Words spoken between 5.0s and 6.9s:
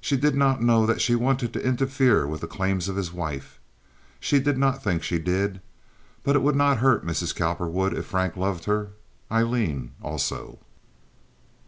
she did. But it would not